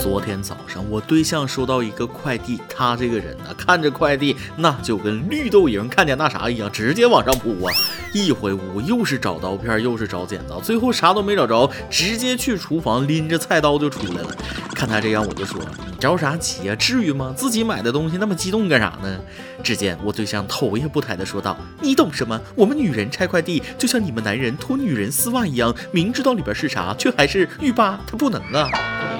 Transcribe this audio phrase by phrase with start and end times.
[0.00, 7.72] 昨天早上我对象收到一个快递，他这个人呢，看着快递那就跟绿豆蝇看见那啥一样，直接往上扑啊！
[8.14, 14.34] 一回屋又是找刀片，又是找剪刀，最后啥都没找着，直接去厨房拎着菜刀就出来了。
[14.74, 16.74] 看他这样，我就说你着啥急啊？
[16.76, 17.34] 至于吗？
[17.36, 19.20] 自己买的东西那么激动干啥呢？
[19.62, 22.40] 只见我对象头也不抬的说道：“你懂什么？
[22.56, 28.70] 我们女人拆快递就像你们男人脱女人丝袜一样，明知道里边是啥，却还是欲罢他不能啊！”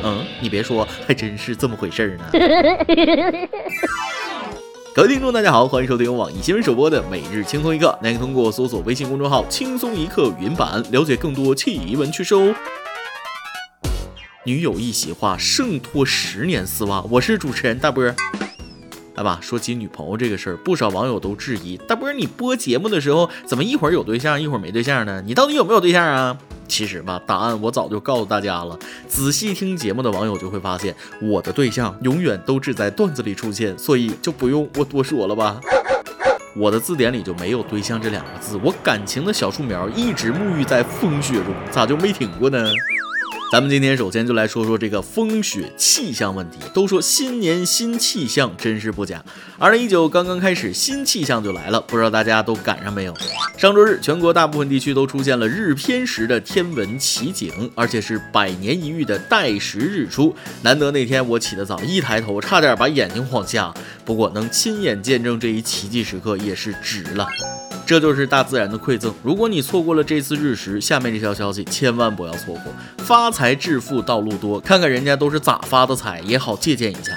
[0.02, 2.24] 嗯，你别说，还真是这么回事呢。
[4.94, 12.54] 各位听众，大家好，欢迎收听由网易新闻首播的《每日轻松一刻》，您可以通过搜索微信公众号“轻松一刻”语音版了解更多奇闻趣事哦。
[14.44, 18.04] 女友一席话胜脱十年丝袜，我是主持人大波。
[19.14, 25.22] 来吧，说起女朋友这个事儿，不少网友都质疑大波，你播节目的时候怎么一会儿有对象，一会儿没对象呢？
[25.24, 26.38] 你到底有没有对象啊？
[26.70, 28.78] 其实吧，答案我早就告诉大家了。
[29.08, 35.60] 仔细听节目的网友就会发现，我的对象永远都只在段子里出现，所以就不用我多说了吧。
[36.56, 42.64] 我的字典里就没有对象这两个字，我感情的小树苗一直沐浴在风雪中，咋就没挺过呢？
[43.50, 46.58] 咱们今天首先就来说说这个风雪气象问题。
[46.72, 49.24] 都说新年新气象，真是不假。
[49.58, 53.14] 二零一九刚刚开始，新气象就来了，不知道大家都赶上没有？
[53.58, 60.32] 上周日，全国大部分地区都出现了日偏食的天文奇景，而且是百年一遇的带食日出。
[60.62, 63.74] 难得那天我起得早，一抬头差点把眼睛晃瞎。
[64.04, 67.26] 不过能亲眼见证这一奇迹时刻，也是值了。
[67.90, 69.12] 这就是大自然的馈赠。
[69.20, 72.72] 如果你错过了这次日食，下面这条消息千万不要错过。
[72.98, 77.16] 发财致富道路多，看看人家都是咋发的财，也好借鉴一下。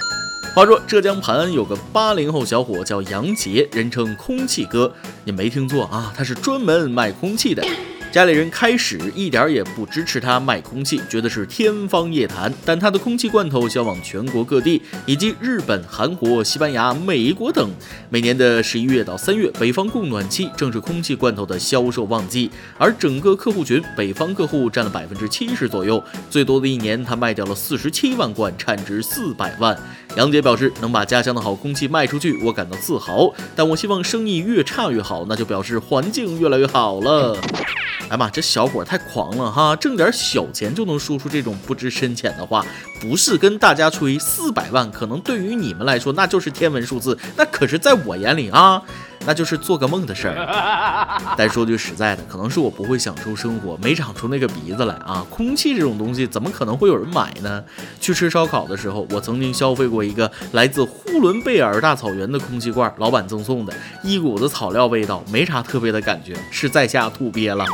[0.55, 4.91] 话说浙江盘安有个八零后小伙叫杨杰，人称空气哥。
[5.25, 7.63] 你没听错啊，他是专门卖空气的。
[8.13, 12.53] 家里人开始一点也不支持他卖空气，觉得是天方夜谭。
[12.63, 17.71] 但他的空气罐头销往全国各地，以及日本、韩国、西班牙、美国等。
[18.11, 26.03] 每年的十一月到三月，北方供暖期正是空气罐头的销售旺季，而整个客户群，北方客户占了百分之七十左右。
[26.29, 29.75] 最多的一年，他卖掉了四十七万罐，产值四百万。
[30.15, 33.33] 杨姐表示，能把家乡的好空气卖出去，我感到自豪。
[33.55, 37.35] 但我希望生意越差越好，那就表示环境越来越好了。
[38.09, 39.75] 哎妈，这小伙太狂了哈！
[39.75, 42.63] 挣点小钱就能说出这种不知深浅的话，
[43.01, 48.81] 不是跟大家吹四百万，可能对于你们来说那就是天文数字，那可是在我眼里啊。
[49.25, 50.35] 那就是做个梦的事儿。
[51.37, 55.25] 但说句实在的，可能是我不会享受生活，没长出那个鼻子来啊。
[55.29, 57.63] 空气这种东西，怎么可能会有人买呢？
[57.99, 63.73] 去吃烧烤的时候，我曾经消费过一个来自呼伦贝尔大草原的空气罐，老板赠送的，
[64.03, 67.65] 一股子草料味道，没啥特别的感觉，是在下吐憋了。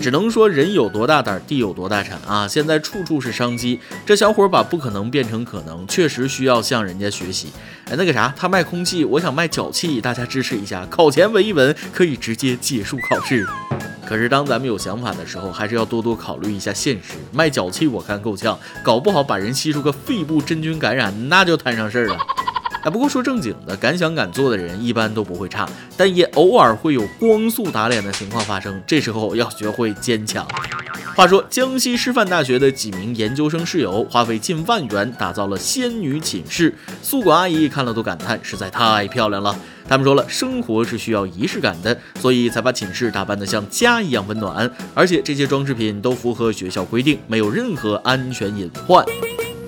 [0.00, 2.46] 只能说人有多大胆，地有多大产啊！
[2.46, 7.48] 现在处处是商机，这小伙把不可能变成可能，确实需要向人家学习。
[7.86, 10.86] 哎，那个啥，他卖空气，我想卖脚气，大家支持一下。
[10.86, 13.46] 考前闻一闻，可以直接结束考试。
[14.06, 17.14] 可是当咱们有想法的时候，还是要多多考虑一下现实。
[17.32, 22.16] 卖脚气我看够呛，搞不好把人吸出个肺部真菌感染，那就摊上事儿了。
[22.86, 30.46] 哎，不过说正经的，敢想敢做的人一般都不会差，但也偶尔会有光速打脸的情况发生，这时候要学会坚强。
[31.16, 39.56] 话说，江西师范大学的几名研究生室友花费近万元打造了仙女寝室，宿管阿姨看了都感叹，实在太漂亮了。
[39.88, 49.04] 他们说了，生活是需要仪式感的，所以才把寝室打扮得像家一样温暖，而且这些装饰品都符合学校规定，没有任何安全隐患。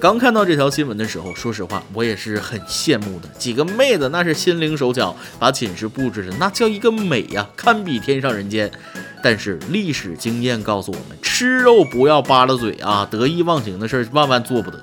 [0.01, 3.29] 刚看到这条新闻的时候，说实话，我也是很羡慕的。
[3.37, 8.71] 几个妹子那是心灵手巧，把寝室布置的那叫一个美呀，堪比天上人间。
[9.25, 14.81] 但是历史经验告诉我们，吃肉不要扒拉嘴啊，得意忘形的事儿万万做不得。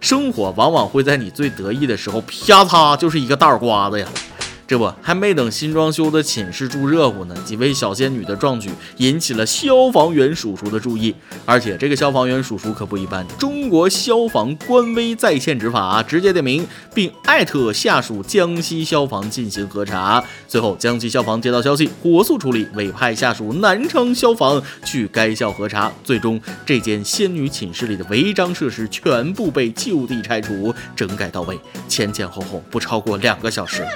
[0.00, 4.06] 生活往往会在你最得意的时候，啪嚓就是一个大耳刮子呀。
[4.66, 11.14] 这不还没等新装修的寝室住热乎呢，几位小仙女的壮举引起了消防员叔叔的注意，
[11.44, 20.24] 而且这个消防员叔叔可不一般，中国消防官微在线执法，直接点名并艾特下属江西消防进行核查。
[20.48, 25.92] 随后江西消防接到消息，火速处理，委派下属南昌消防去该校核查。
[26.02, 33.86] 最终，这间仙女寝室里的违章设施全部被就地拆除，整改到位，前前后后不超过两个小时。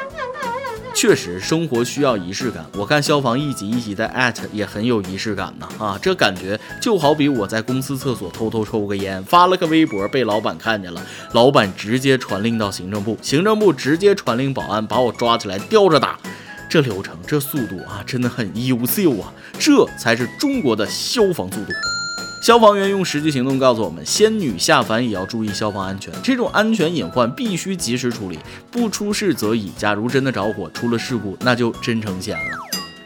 [1.01, 2.67] 确实，生活需要仪式感。
[2.77, 5.69] 我看消防一级一级的艾特也很有仪式感呢。
[5.79, 11.01] 啊，这感觉就好比我在公司厕所偷偷抽个烟，发了个微博被老板看见了，
[11.35, 16.19] 老板直接传令到行政部，行政部直接传令保安把我抓起来吊着打。
[16.69, 19.33] 这流程，这速度啊，真的很优秀啊！
[19.57, 21.73] 这才是中国的消防速度。
[22.41, 28.39] 消防员用实际行动告诉我们，仙女下凡也要注意消防安全，这种安全隐患必须及时处理，
[28.71, 29.71] 不出事则已。
[29.77, 32.57] 假如真的着火，出了事故，那就真成仙了。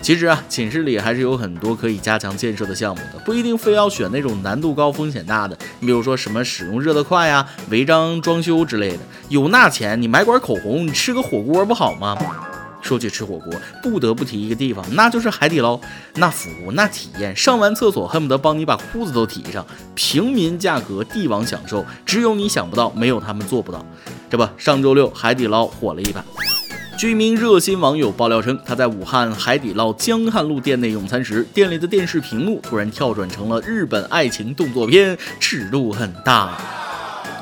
[0.02, 5.56] 其实啊，寝室里还是有很多可以加强建设的项目的，不一定非要选那种难度高、风险大的。
[5.80, 8.98] 你比如说什么使用热得快呀、违章装修之类的，
[9.28, 12.18] 有那钱你买管口红，你吃个火锅不好吗？
[12.82, 15.80] 说起吃火锅，不得不提一个地方，那就是海底捞。
[16.16, 19.64] 那服务、那体验，上完厕所恨不得帮你把裤子都提上。
[19.94, 23.86] 平民价格，帝王享受，只有你想不到，没有他们做不到。
[24.28, 26.24] 这不，上周六海底捞火了一把。
[26.98, 36.81] 据一名热心网友爆料称，他在武汉海底捞江汉路店内用餐时，店里的电视屏幕突然跳转成了日本爱情动作片，尺度很大。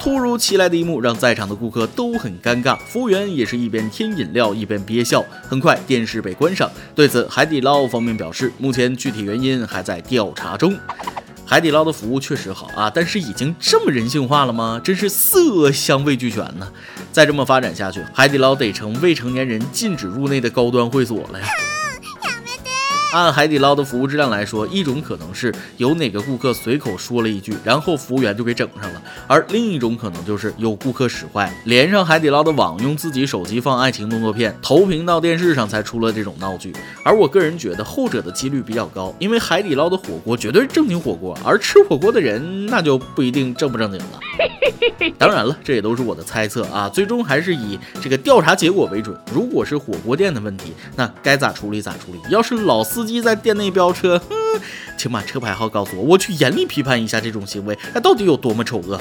[0.01, 5.23] 突如其来的一幕让在场的顾客都很尴尬，服务员也是一边添饮料一边憋笑。
[5.47, 6.71] 很快，电视被关上。
[6.95, 10.75] 对此，海底捞方面表示，目前具体原因还在调查中。
[11.45, 14.81] 海底捞的服务确实好啊，但是已经这么人性化了吗？
[14.83, 16.67] 真是色香味俱全呢！
[17.13, 21.47] 再这么发展下去，海底捞得成未成年人禁止入内的高端会所了呀！
[23.13, 36.73] 按海底捞的服务质量来说，一种可能是有哪个顾客随口说了一句，然后服务员就给整上了；而另一种可能就是有顾客使坏，连上海底捞的网，用自己手机放爱情动作片，投屏到电视上，才出了这种闹剧。
[37.05, 44.21] 而我个人觉得后者的几率比较高，因为海底捞的火锅绝对是正经火锅，而吃火锅的人那就不一定正不正经了。
[45.19, 49.19] 当然了，这也都是我的猜测啊，最终还是以这个调查结果为准。
[49.35, 52.21] 如果是火锅店的问题，那该咋处理咋处理。
[52.31, 54.35] 要是老司机在店内飙车，哼，
[54.97, 59.01] 请把车牌号告诉我，我去严厉批判一下这种行为，那到底有多么丑恶？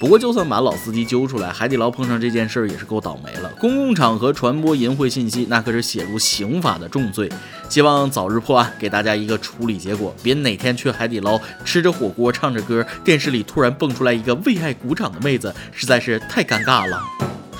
[0.00, 3.50] 不过，就算把老司机揪出来，海底捞碰上这件事儿也是够倒霉了。
[3.58, 7.30] 公共场合传播淫秽信息，那可是写入刑法的重罪。
[7.70, 17.00] 希望早日破案，给大家一个处理结果，别哪天去海底捞吃着火锅，唱着歌，电视里突然蹦出来一个为爱鼓掌的妹子，实在是太尴尬了。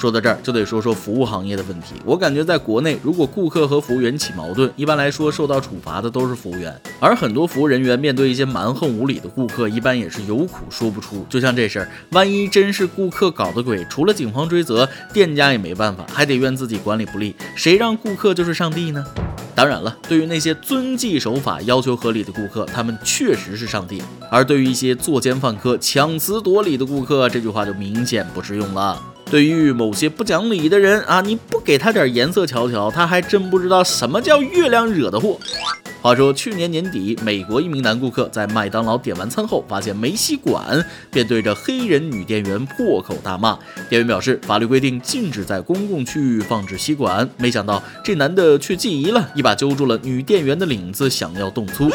[0.04, 1.94] 说到这儿，就得说说服务行业的问题。
[2.04, 6.78] 我感觉在国内，如果顾客和服务员起矛盾，一般来说受到处罚的都是服务员。
[7.00, 11.24] 而很多服务人员面对一些蛮横无理的顾客，一般也是有苦说不出。
[11.30, 17.34] 就像这事儿，万一真是顾客搞的鬼，除了警方追责，店家也没办法，还得怨自己管理不力。
[17.56, 19.02] 谁让顾客就是上帝呢？
[19.54, 29.00] 当然了，对于那些遵纪守法、要求合理的顾客，他们确实是上帝；而对于一些作奸犯科、强词夺理的顾客，这句话就明显不适用了。
[29.31, 35.38] 对于某些不讲理的人啊，你不给他点颜色瞧瞧，他还真不知道什么叫月亮惹的祸。
[36.04, 43.58] 话说去年年底，美国一名男顾客在麦当劳点完餐后，发现没吸管，便对着黑人女店员破口大骂。
[43.88, 51.90] 店员表示，法律规定禁止在公共区域放置吸管，没想到这男的却记疑了，一把揪住了女店员的领子，想要动粗。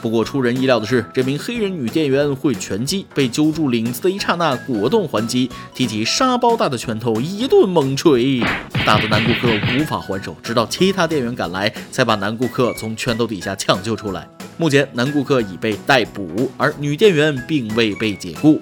[0.00, 8.42] 不过出人意料的是，这名黑人女店员会拳击，被揪住领子的一刹那果断还击，提起沙包大的拳头一顿猛捶，
[8.86, 13.49] 打得男顾客无法还手，直到其他店员赶来，才把男顾客从拳头底下。
[13.56, 18.60] 抢救出来，目前男顾客已被逮捕，而女店员并未被解雇。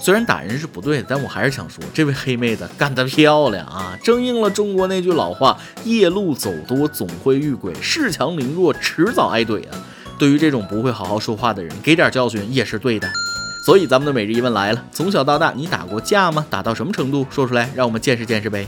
[0.00, 3.96] 虽然打人是不对的，但我还是想说，这位黑妹子干得漂亮啊！
[4.02, 9.78] 正应了中国那句老话：“夜路走多总会遇鬼，恃强凌弱迟早挨怼啊！”
[10.18, 13.08] 对于这种不会好好说话的人，给点教训也是对的。
[13.64, 16.44] 所以咱们的每日一问来了：从小到大，你打过架吗？
[16.50, 17.24] 打到什么程度？
[17.30, 18.66] 说出来，让我们见识见识呗。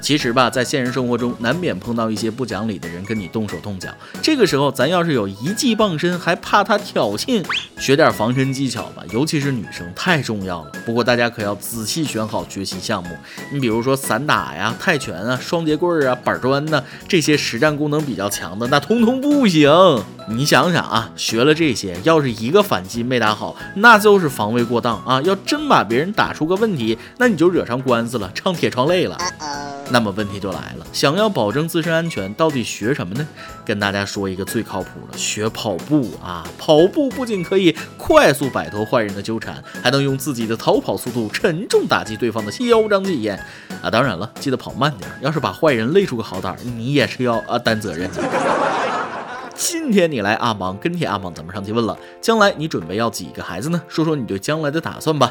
[0.00, 3.88] 其实吧，在现实生活中，难免碰到一些不讲理的人跟你动手动脚。
[4.22, 7.44] 这个时候，咱要是有一技傍身，还怕他挑衅？
[7.78, 10.72] 学点防身技巧吧，尤其是女生，太重要了。
[10.84, 13.10] 不过大家可要仔细选好学习项目。
[13.52, 19.70] 你比如说散打呀、泰拳啊、双截棍啊、板砖呢，这些实战功能比较强的，那通通不行。
[20.30, 25.20] 你想想啊，学了这些，要是一个反击没打好，那就是防卫过当啊。
[25.22, 29.18] 要真把别人打出个问题，那你就惹上官司了，唱铁窗泪了。
[29.90, 33.26] 那么问题就来了，想要保证自身安全，到底学什么呢？
[33.66, 36.46] 跟大家说一个最靠谱的，学跑步啊！
[36.56, 43.36] 跑步不仅可以快速摆脱坏人的纠缠，还能用自己的逃跑速度沉重打击对方的嚣张气焰
[43.82, 43.90] 啊！
[43.90, 48.08] 当然了，记得跑慢点，要是把坏人累出个好歹，你也是要啊担责任。
[49.62, 53.82] 今天你来阿芒跟帖阿芒咱们上去问了，将来你准备要几个孩子呢？
[53.88, 55.30] 说说你对将来的打算吧。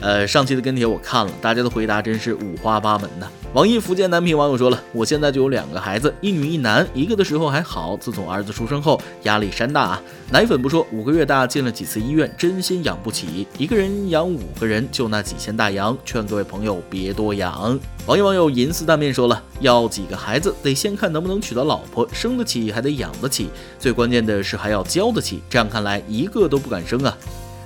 [0.00, 3.28] 呃，上期的跟帖我看了，大家的回答真是五花八门呐。
[3.52, 10.02] 网易福建南平网友说了，我现在就有两个孩子，一女一男，一个的时候还好，自从儿子出生后，压力山大啊。
[10.30, 17.78] 奶粉不说，五个月大，进了几次医院，真心养不起，一个人养五个人，就那几千大洋，劝各位朋友别多养。
[18.06, 27.14] 网易网友银丝大面说了，要几个孩子，得先看能不能娶到老婆，生得起还得养得起，最关键的是还要交得起，这样看来一个都不敢生啊。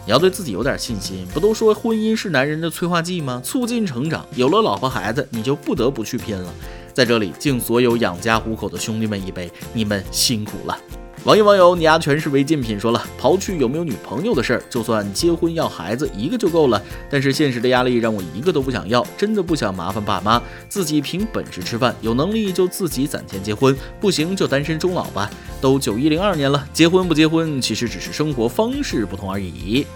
[0.07, 1.27] 你要对自己有点信心。
[1.33, 3.41] 不都说婚姻是男人的催化剂吗？
[3.45, 4.27] 促进成长。
[4.37, 6.53] 有了老婆孩子，你就不得不去拼了。
[6.93, 10.79] 在这里敬所有养家糊口的兄弟们一杯，你们辛苦了。
[11.25, 12.79] 网友网友，你丫全是违禁品。
[12.79, 16.83] 说了，刨去有没有女朋友的事儿，就算结婚要孩子一个就够了。
[17.09, 25.31] 但是现实的压力让我一个都不想要，真的不想麻烦爸妈，自己凭本事吃饭，有能力就自己攒钱结婚，不行就单身终老吧。
[25.63, 29.87] 都九一零二年了，结婚不结婚，其实只是生活方式不同而已。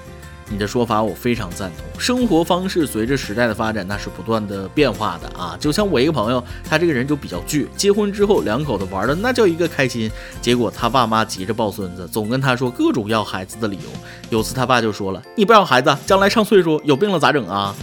[0.51, 2.01] 你的说法我非常赞同。
[2.01, 5.57] 生活方式随着时代的发展，那是不断的变化的啊。
[5.61, 13.83] 就像我一个朋友，他这个人就比较倔，结婚之后两口子玩的那叫一个开心，结果他爸妈急着抱孙子，总跟他说各种要孩子的理由。
[14.31, 17.75] 有次他爸就说了：“你不要孩子，将来上岁数有病了咋整啊？”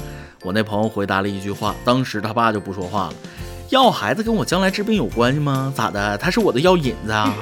[0.44, 3.14] 我那朋友回答了一句话，当时他爸就不说话了
[3.70, 5.74] ：“要孩子跟我将来治病有关系吗？
[5.76, 6.18] 咋的？
[6.18, 7.34] 他是我的药引子啊？”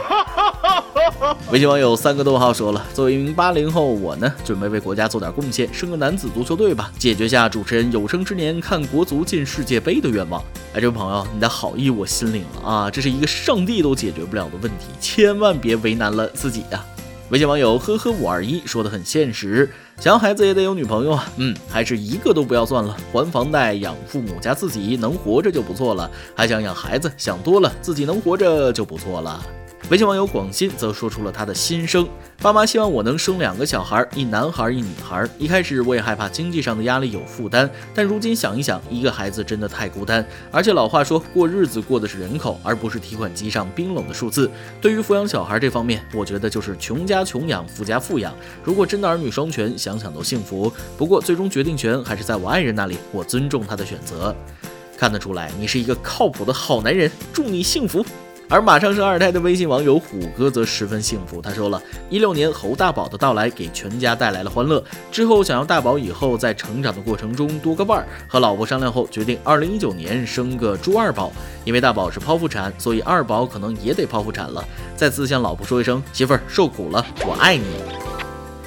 [1.52, 10.42] 微信网友三个逗号说了：“作为一名八零后，我呢准备为国家做点贡献，生个男子足球队吧，解决下主持人有生之年看国足进世界杯的愿望。”
[10.74, 16.84] 哎，这位朋友，你的好意我心领了啊，这是一个上帝都解决不了的问题，千万别为难了自己呀。
[17.30, 19.70] 微信网友呵呵五二一说的很现实，
[20.00, 29.44] 想要孩子也得有女朋友啊，嗯，还是一个都不要算了，还房贷养父母加自己能活着就不错了，还想养孩子，想多了，自己能活着就不错了。
[29.90, 32.08] 微信网友广信则说出了他的心声：
[32.42, 35.28] 爸妈希望我能生两个小孩，一男孩一女孩。
[35.38, 40.26] 一开始我也害怕经济上的压力有负担，但如今想一想，一个孩子真的太孤单。
[40.52, 44.50] 而且老话说，过日子过的是人口，而不是提款机上冰冷的数字。
[44.82, 48.34] 对于抚养小孩这方面，我觉得就是穷家穷养，富家富养。
[48.64, 50.72] 如果真的儿女双全，想想都幸福。
[50.98, 54.34] 不过最终决定权还是在我爱人那里，我尊重他的选择。
[54.98, 58.04] 看得出来，你是一个靠谱的好男人，祝你幸福。
[58.54, 61.42] 而马上生二胎的微信网友虎哥则十分幸福。
[61.42, 71.34] 他说了一六年侯大宝的到来给全家带来了欢乐，之后想要大宝以后在成长的过程中多个伴儿，和老婆商量后决定二零一九年生个猪二宝。
[71.66, 74.64] 因为大宝是剖腹产，所以二宝可能也得剖腹产了。
[74.96, 78.03] 再次向老婆说一声，媳妇儿受苦了，我爱你。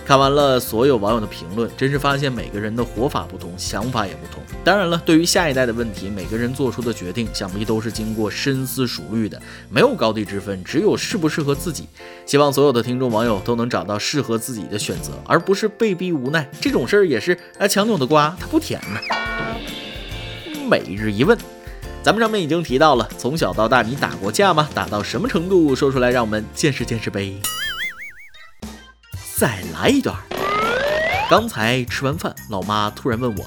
[0.06, 4.40] 看完了所有网友的评论，真是发现每个人的活法不同，想法也不同。
[4.62, 11.88] 当然了，对于下一代的问题，每个人做出的决定，想必都是经过深思熟虑的，没有高低之分，只有适不适合自己。
[12.24, 16.48] 希望所有的听众网友都能找到适合自己的选择，而不是被逼无奈。
[16.60, 19.00] 这种事儿也是，啊，强扭的瓜它不甜呢。
[20.70, 21.36] 每日一问，
[22.04, 24.68] 咱们上面已经提到了，从小到大你打过架吗？
[24.72, 25.74] 打到什么程度？
[25.74, 27.34] 说出来让我们见识见识呗。
[29.38, 30.16] 再来一段。
[31.28, 33.44] 刚才吃完饭，老妈突然问我：“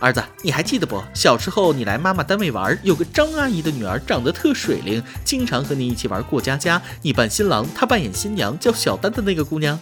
[0.00, 1.00] 儿子，你还记得不？
[1.14, 6.82] 小时候你来妈妈单位玩，有个张阿姨的女儿，长得特水灵，经常和你一起玩过家家。
[7.02, 9.78] 你扮新郎，她扮演新娘，叫小丹的那个姑娘。”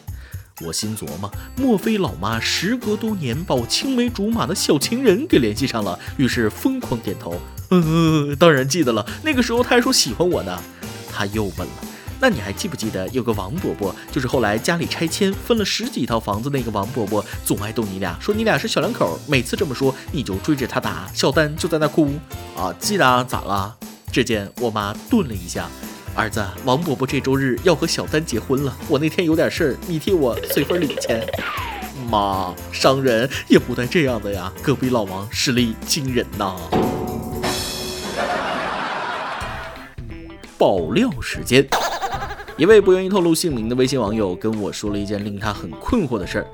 [0.61, 5.99] 我心琢磨，莫非老妈时隔多年把我青梅竹马的小情人给联系上了？
[6.19, 9.07] 于是疯狂点头：“嗯，当然记得了。
[9.23, 10.63] 那个时候她还说喜欢我呢。”
[11.11, 11.75] 她又问了。
[12.21, 22.11] 那你还记不记得有个王伯伯，就是后来家里拆迁分了十几套房子那个王伯伯，总爱逗你俩，说你俩是小两口，每次这么说你就追着他打，小丹就在那哭
[22.57, 23.77] 啊，记得啊，咋了？
[24.11, 25.69] 只见我妈顿了一下，
[26.15, 31.23] 儿子，王伯伯这周日要和小丹结婚了，我那天有点事儿，你替我随份礼钱。
[32.09, 36.57] 妈，商人也不带这样的呀，隔壁老王实力惊人呐。
[40.57, 41.67] 爆料时间。
[42.57, 46.47] 一位不愿意透露姓名的微信网友跟我说了一件令他很困惑的事儿。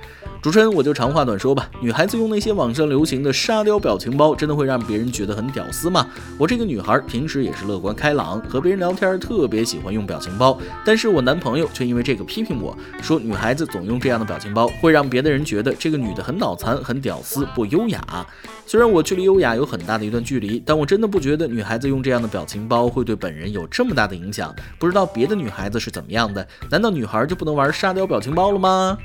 [0.42, 1.70] 主持人，我就长话短说吧。
[1.80, 6.04] 女孩子用那些网上流行的沙雕表情包，真的会让别人觉得很屌丝吗？
[6.36, 18.26] 我这个女孩平时也是乐观开朗，和别人聊天特别喜欢用表情包，但是我男朋友却因为这个批评我说，女孩子总用这样的表情包，会让别的人觉得这个女的很脑残、很屌丝、不优雅。
[18.66, 24.52] 虽然我距离优雅有很大的一段距离，但我真的不觉得女孩子用这样的表情包会对本人有这么大的影响。
[24.76, 26.44] 不知道别的女孩子是怎么样的？
[26.68, 28.98] 难道女孩就不能玩沙雕表情包了吗？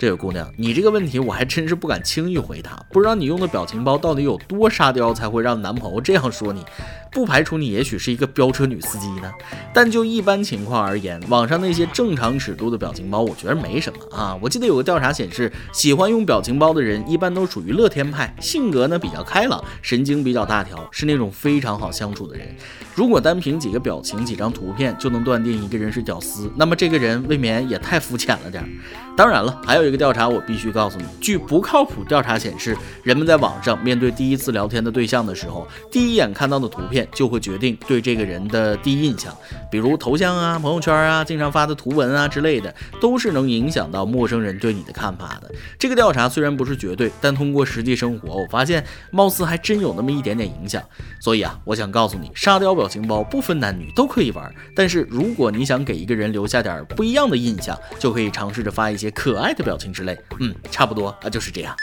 [0.00, 2.82] 这位姑娘，你这个问题我还真是不敢轻易回答。
[2.88, 6.64] 不知道你用的表情包到底有多沙雕，才会让男朋友这样说你？
[7.10, 9.30] 不排除你也许是一个飙车女司机呢。
[9.74, 14.38] 但就一般情况而言，网上那些正常尺度的表情包，我觉得没什么啊。
[14.40, 22.46] 我记得有个调查显示，喜欢用表情包的人一般都属于乐天派，性格呢比较开朗，神经比较大条，是那种非常好相处的人。
[22.94, 28.68] 如果单凭几个表情、几张图片就能断定一个人是屌丝，那么这个人未免也太肤浅了点儿。
[29.16, 36.99] 当然了，还有一个调查我必须告诉你，据不靠谱调查显示，人们在网上面对第一次聊天的对象的时候，第一眼看到的图片。
[37.12, 39.36] 就会决定对这个人的第一印象。
[39.70, 45.50] 比如头像啊、朋友圈啊、经常发的图文啊之类的，都是能影响到陌生人对你的看法的。
[45.78, 50.82] 这个调查虽然不是绝对，但通过实际生活，我发现貌似还真有那么一点点影响。
[51.20, 54.52] 所以啊，我想告诉你，沙雕表情包不分男女都可以玩。
[54.74, 60.18] 但是如果你想给一个人留下点不一样的印象，就可以尝试着发一些可爱的表情之类。
[60.40, 61.74] 嗯，差不多啊，就是这样。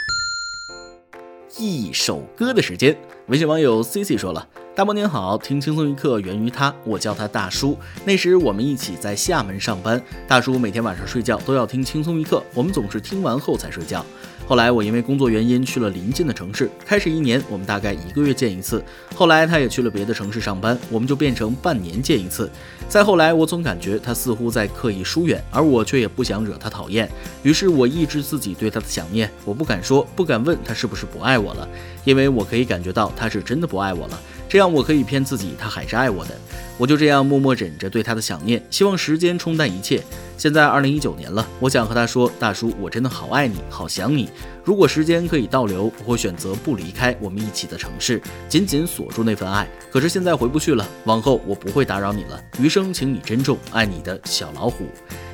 [1.58, 2.96] 一首歌的时间，
[3.28, 4.46] 微信网友 C C 说了。
[4.78, 7.76] 大伯您好，听轻松一刻源于他，我叫他大叔。
[8.04, 14.06] 那时我们一起在厦门上班，大叔每天晚上睡觉都要听轻松一刻，我们总是听完后才睡觉。
[14.46, 18.80] 后来我因为工作原因去了邻近的城市，开始一年我们大概一个月见一次。
[19.16, 22.48] 后来他也去了别的城市上班，我们就变成半年见一次。
[22.88, 27.10] 再后来我总感觉他似乎在刻意疏远，而我却也不想惹他讨厌，
[27.42, 31.68] 于是我抑制自己对他的想念，我不敢说，不敢问他是不是不爱我了，
[32.04, 34.20] 因为我可以感觉到他是真的不爱我了。
[34.48, 36.34] 这样我可以骗自己，他还是爱我的。
[36.78, 40.02] 我就这样默默忍着对他的想念，希望时间冲淡一切。
[40.36, 44.30] 现在二零一九年了，我想和他说，大叔，我真的好爱你，好想你。
[44.64, 49.68] 如果时间可以倒流，我会选择不离开我们一起的城市，紧紧锁住那份爱。
[49.90, 52.40] 可是现在回不去了，往后我不会打扰你了。
[52.60, 54.86] 余生，请你珍重，爱你的小老虎。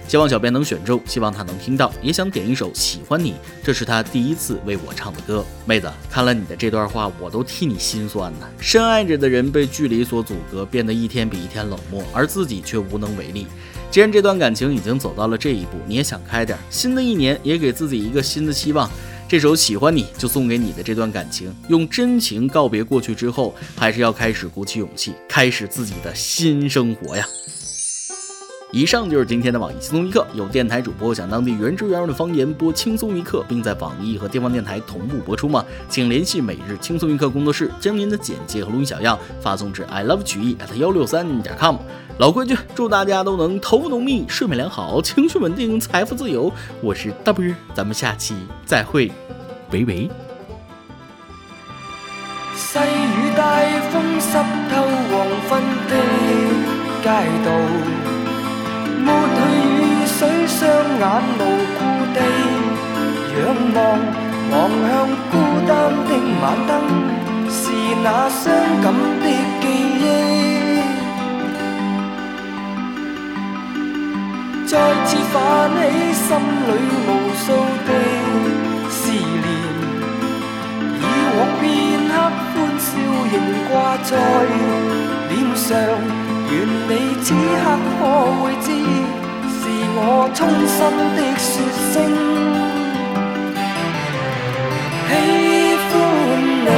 [0.07, 3.33] 希望小编能选中，希望他能听到，也想点一首《喜欢你》，
[3.63, 5.45] 这是他第一次为我唱的歌。
[5.65, 8.47] 妹子，看了你的这段话，我都替你心酸呐。
[8.61, 13.47] 深爱着的人被距离所阻隔，变得一天比一天冷漠，而自己却无能为力。
[13.91, 18.91] 既然这段感情已经走到了这一步，你也想开点，新的一年也给自己一个新的希望。
[19.27, 27.27] 这首《喜欢你》就送给你的这段感情，用真情告别过去之后，还是要开始鼓起勇气，开始自己的新生活呀。
[28.75, 30.27] 以上就是今天的网易轻松一刻。
[30.35, 35.65] 有电台主播讲当地原汁原味的方言播轻松一刻，并在网易和地方电台同步播出吗？
[35.89, 41.77] 请联系每日轻松一刻工作室，将您的简介和录音小样发送至 i love 曲艺 at 幺六三点 com。
[42.19, 46.53] 老规矩，祝大家都能头发浓密、睡眠良好、情绪稳定、财富自由。
[46.81, 48.35] 我是 W，咱们下期
[48.67, 49.13] 再会。
[49.71, 50.11] 喂喂。
[52.57, 53.61] 细雨大
[53.93, 54.33] 风湿
[54.69, 54.83] 透
[55.13, 55.95] 黄昏的
[57.05, 57.09] 街
[57.45, 58.24] 道。
[59.05, 59.39] 抹去
[59.79, 60.59] 雨水，双
[60.99, 61.03] 眼
[61.39, 61.41] 无
[61.77, 61.79] 故
[62.15, 62.19] 地
[63.35, 63.39] 仰
[63.75, 63.79] 望，
[64.51, 64.55] 望
[64.89, 64.93] 向
[65.31, 65.33] 孤
[65.67, 65.71] 单
[66.07, 66.73] 的晚灯，
[67.51, 67.63] 是
[68.03, 68.43] 那伤
[68.83, 68.85] 感
[69.23, 69.25] 的
[69.61, 69.65] 记
[70.01, 70.03] 忆，
[74.67, 74.73] 再
[75.05, 75.35] 次泛
[75.77, 75.81] 起
[76.15, 76.27] 心
[76.67, 76.71] 里
[77.07, 77.47] 无数
[77.87, 77.89] 的
[78.89, 79.47] 思念。
[81.01, 81.03] 以
[81.37, 81.63] 往片
[82.09, 82.13] 刻
[82.53, 82.89] 欢笑
[83.33, 83.35] 仍
[83.69, 84.11] 挂在
[85.29, 85.65] 脸上。
[86.55, 86.91] 愿你
[87.21, 87.65] 此刻
[87.99, 88.01] 可
[88.39, 88.67] 会知，
[89.51, 89.61] 是
[89.97, 89.99] 我
[90.33, 90.39] 衷
[90.71, 90.79] 心
[91.17, 91.51] 的说
[91.91, 91.93] 声
[95.09, 95.11] 喜
[95.91, 95.93] 欢
[96.65, 96.69] 你。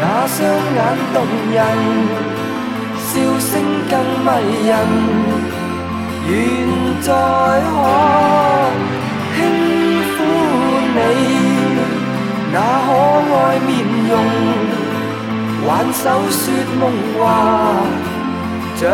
[0.00, 0.38] 那双
[0.76, 0.78] 眼
[1.12, 1.16] 动
[1.50, 1.58] 人，
[3.08, 3.50] 笑声
[3.90, 3.92] 更
[4.24, 4.28] 迷
[4.68, 4.72] 人。
[6.28, 6.32] 愿
[7.02, 7.76] 再可
[9.34, 9.38] 轻
[10.06, 10.16] 抚
[10.94, 10.98] 你
[12.52, 12.54] 那
[12.86, 12.88] 可
[13.34, 13.68] 爱面
[14.08, 14.12] 容，
[15.66, 16.42] 挽手说
[16.78, 16.82] 梦
[17.18, 17.20] 话。
[18.80, 18.88] 像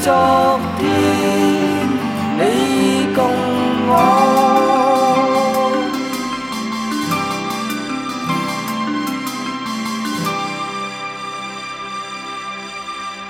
[0.00, 0.84] 昨天
[2.36, 2.42] 你
[3.14, 3.24] 共
[3.88, 3.90] 我，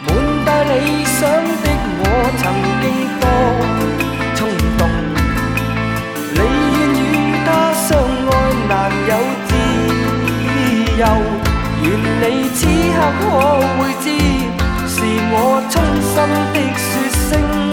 [0.05, 0.09] 满
[0.45, 1.15] 带理想
[1.63, 1.65] 的
[2.01, 2.03] 我
[2.41, 2.43] 曾
[2.83, 2.85] 几
[3.21, 3.25] 多
[4.35, 4.37] 冲
[4.77, 4.83] 动，
[6.35, 6.37] 你
[6.75, 7.87] 愿与他相
[8.27, 8.33] 爱
[8.69, 8.73] 难
[9.07, 9.13] 有
[9.47, 9.55] 自
[10.99, 11.03] 由，
[11.85, 11.87] 愿
[12.19, 12.59] 你此
[12.97, 13.23] 刻可
[13.79, 14.05] 会知。
[15.05, 16.17] 是我衷心
[16.55, 16.89] 的说
[17.29, 17.64] 声